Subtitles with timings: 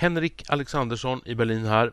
[0.00, 1.92] Henrik Alexandersson i Berlin här.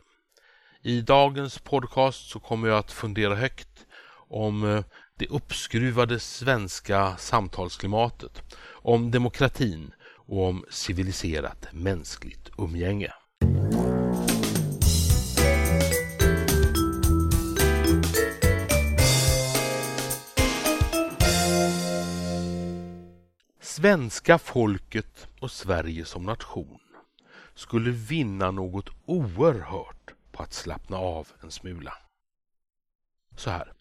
[0.82, 3.86] I dagens podcast så kommer jag att fundera högt
[4.30, 4.84] om eh,
[5.18, 9.92] det uppskruvade svenska samtalsklimatet, om demokratin
[10.28, 13.12] och om civiliserat mänskligt umgänge.
[23.62, 26.80] Svenska folket och Sverige som nation
[27.56, 31.94] skulle vinna något oerhört på att slappna av en smula.
[33.36, 33.74] Så här.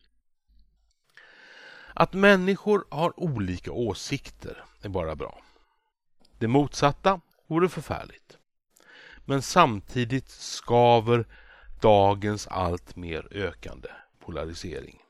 [1.95, 5.43] Att människor har olika åsikter är bara bra.
[6.39, 8.39] Det motsatta vore förfärligt.
[9.25, 11.27] Men samtidigt skaver
[11.81, 15.04] dagens allt mer ökande polarisering.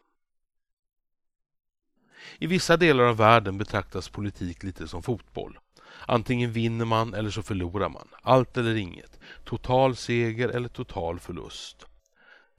[2.38, 5.58] I vissa delar av världen betraktas politik lite som fotboll.
[6.06, 8.08] Antingen vinner man eller så förlorar man.
[8.22, 9.18] Allt eller inget.
[9.44, 11.86] Total seger eller total förlust.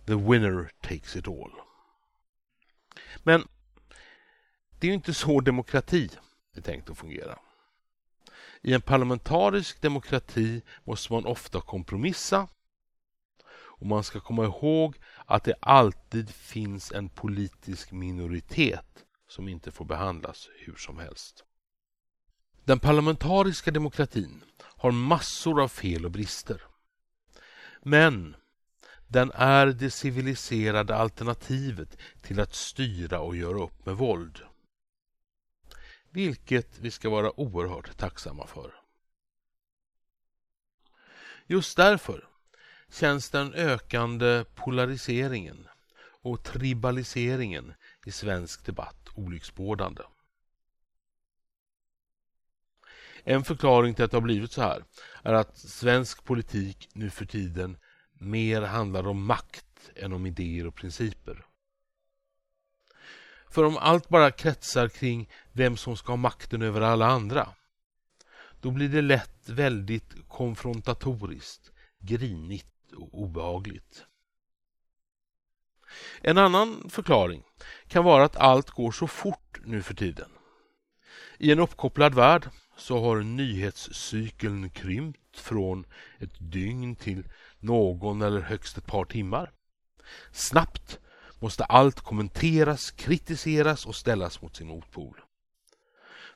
[0.06, 1.52] The winner takes it all.
[3.24, 3.48] Men
[4.80, 6.10] det är ju inte så demokrati
[6.56, 7.40] är tänkt att fungera.
[8.62, 12.48] I en parlamentarisk demokrati måste man ofta kompromissa
[13.54, 19.86] och man ska komma ihåg att det alltid finns en politisk minoritet som inte får
[19.86, 21.44] behandlas hur som helst.
[22.64, 26.62] Den parlamentariska demokratin har massor av fel och brister.
[27.82, 28.36] Men
[29.08, 34.42] den är det civiliserade alternativet till att styra och göra upp med våld.
[36.10, 38.74] Vilket vi ska vara oerhört tacksamma för.
[41.48, 42.28] Just därför
[42.90, 45.68] känns den ökande polariseringen
[45.98, 47.74] och tribaliseringen
[48.06, 50.04] i svensk debatt olycksbådande.
[53.24, 54.84] En förklaring till att det har blivit så här
[55.24, 57.78] är att svensk politik nu för tiden
[58.14, 61.46] mer handlar om makt än om idéer och principer.
[63.50, 67.50] För om allt bara kretsar kring vem som ska ha makten över alla andra
[68.62, 74.06] då blir det lätt väldigt konfrontatoriskt, grinigt och obehagligt.
[76.22, 77.44] En annan förklaring
[77.88, 80.30] kan vara att allt går så fort nu för tiden.
[81.38, 85.86] I en uppkopplad värld så har nyhetscykeln krympt från
[86.20, 87.24] ett dygn till
[87.60, 89.52] någon eller högst ett par timmar.
[90.32, 91.00] Snabbt
[91.40, 95.22] måste allt kommenteras, kritiseras och ställas mot sin motpol.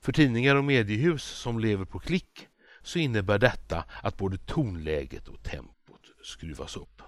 [0.01, 2.47] För tidningar och mediehus som lever på klick
[2.81, 7.01] så innebär detta att både tonläget och tempot skruvas upp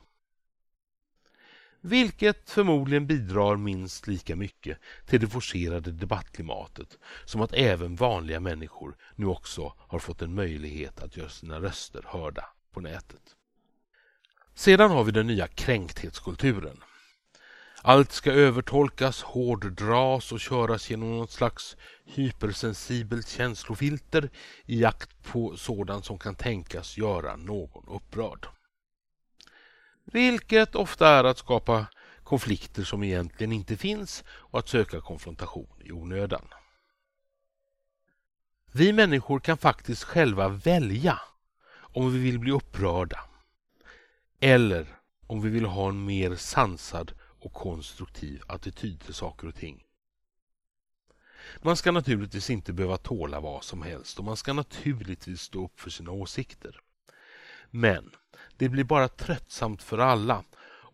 [1.81, 8.97] vilket förmodligen bidrar minst lika mycket till det forcerade debattklimatet som att även vanliga människor
[9.15, 13.35] nu också har fått en möjlighet att göra sina röster hörda på nätet.
[14.55, 16.77] Sedan har vi den nya kränkthetskulturen.
[17.83, 24.29] Allt ska övertolkas, hårddras och köras genom något slags hypersensibelt känslofilter
[24.65, 28.47] i jakt på sådant som kan tänkas göra någon upprörd.
[30.11, 31.85] Vilket ofta är att skapa
[32.23, 36.47] konflikter som egentligen inte finns och att söka konfrontation i onödan.
[38.71, 41.19] Vi människor kan faktiskt själva välja
[41.73, 43.19] om vi vill bli upprörda
[44.39, 44.87] eller
[45.27, 49.83] om vi vill ha en mer sansad och konstruktiv attityd till saker och ting.
[51.61, 55.79] Man ska naturligtvis inte behöva tåla vad som helst och man ska naturligtvis stå upp
[55.79, 56.81] för sina åsikter.
[57.71, 58.11] Men
[58.57, 60.43] det blir bara tröttsamt för alla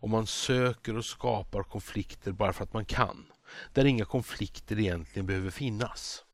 [0.00, 3.26] om man söker och skapar konflikter bara för att man kan,
[3.72, 6.24] där inga konflikter egentligen behöver finnas.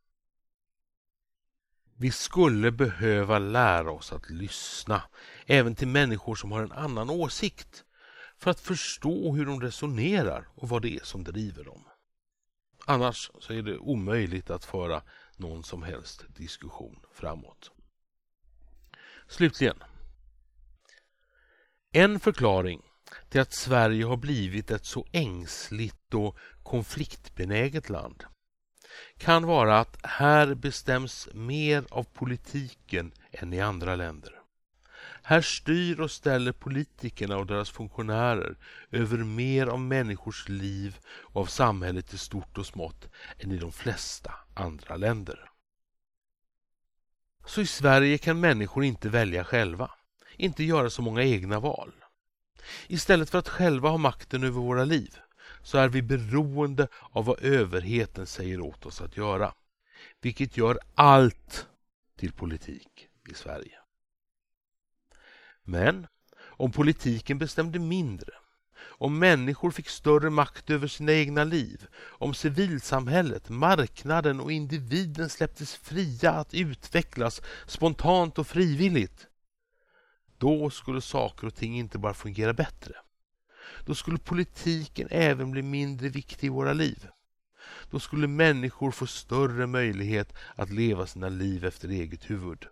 [1.97, 5.03] Vi skulle behöva lära oss att lyssna,
[5.47, 7.84] även till människor som har en annan åsikt,
[8.38, 11.84] för att förstå hur de resonerar och vad det är som driver dem.
[12.87, 15.03] Annars så är det omöjligt att föra
[15.37, 17.71] någon som helst diskussion framåt.
[19.28, 19.82] Slutligen,
[21.96, 22.82] en förklaring
[23.29, 28.25] till att Sverige har blivit ett så ängsligt och konfliktbenäget land
[29.19, 34.32] kan vara att här bestäms mer av politiken än i andra länder.
[35.23, 38.56] Här styr och ställer politikerna och deras funktionärer
[38.90, 43.08] över mer av människors liv och av samhället i stort och smått
[43.38, 45.50] än i de flesta andra länder.
[47.47, 49.90] Så i Sverige kan människor inte välja själva
[50.37, 51.93] inte göra så många egna val.
[52.87, 55.19] Istället för att själva ha makten över våra liv
[55.63, 59.55] så är vi beroende av vad överheten säger åt oss att göra.
[60.21, 61.67] Vilket gör allt
[62.17, 63.79] till politik i Sverige.
[65.63, 68.33] Men om politiken bestämde mindre,
[68.83, 75.75] om människor fick större makt över sina egna liv, om civilsamhället, marknaden och individen släpptes
[75.75, 79.27] fria att utvecklas spontant och frivilligt,
[80.39, 82.95] då skulle saker och ting inte bara fungera bättre.
[83.87, 87.09] Då skulle politiken även bli mindre viktig i våra liv.
[87.91, 92.67] Då skulle människor få större möjlighet att leva sina liv efter eget huvud.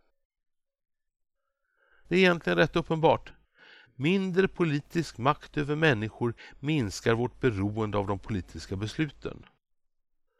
[2.09, 3.33] Det är egentligen rätt uppenbart.
[3.95, 9.45] Mindre politisk makt över människor minskar vårt beroende av de politiska besluten.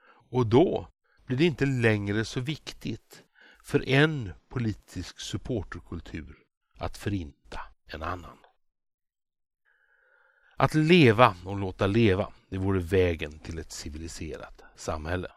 [0.05, 0.89] Och då
[1.27, 3.23] blir det inte längre så viktigt
[3.63, 6.42] för en politisk supporterkultur
[6.83, 8.39] att förinta en annan.
[10.57, 15.29] Att leva och låta leva, det vore vägen till ett civiliserat samhälle.